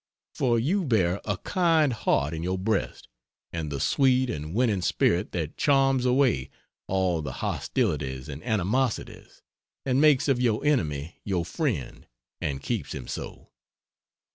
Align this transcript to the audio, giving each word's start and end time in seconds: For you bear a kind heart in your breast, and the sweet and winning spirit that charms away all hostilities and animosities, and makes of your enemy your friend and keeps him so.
For 0.33 0.57
you 0.57 0.83
bear 0.83 1.21
a 1.25 1.37
kind 1.37 1.93
heart 1.93 2.33
in 2.33 2.41
your 2.41 2.57
breast, 2.57 3.07
and 3.53 3.71
the 3.71 3.79
sweet 3.79 4.31
and 4.31 4.55
winning 4.55 4.81
spirit 4.81 5.31
that 5.33 5.57
charms 5.57 6.05
away 6.07 6.49
all 6.87 7.21
hostilities 7.21 8.27
and 8.27 8.43
animosities, 8.43 9.43
and 9.85 10.01
makes 10.01 10.27
of 10.27 10.41
your 10.41 10.65
enemy 10.65 11.19
your 11.23 11.45
friend 11.45 12.07
and 12.41 12.63
keeps 12.63 12.95
him 12.95 13.07
so. 13.07 13.51